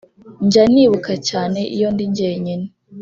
[0.45, 2.67] njya nibuka cyane iyo ndi jyenyine